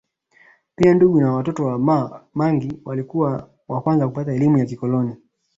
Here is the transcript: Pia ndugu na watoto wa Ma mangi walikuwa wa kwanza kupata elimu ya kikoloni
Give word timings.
Pia 0.75 0.93
ndugu 0.93 1.21
na 1.21 1.33
watoto 1.33 1.65
wa 1.65 1.77
Ma 1.79 2.21
mangi 2.33 2.81
walikuwa 2.85 3.49
wa 3.67 3.81
kwanza 3.81 4.07
kupata 4.07 4.33
elimu 4.33 4.57
ya 4.57 4.65
kikoloni 4.65 5.15